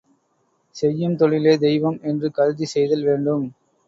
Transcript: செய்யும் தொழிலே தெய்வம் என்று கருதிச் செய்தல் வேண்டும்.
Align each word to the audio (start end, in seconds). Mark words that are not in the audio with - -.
செய்யும் 0.75 1.15
தொழிலே 1.15 1.53
தெய்வம் 1.57 1.99
என்று 2.01 2.31
கருதிச் 2.31 2.73
செய்தல் 2.73 3.03
வேண்டும். 3.03 3.45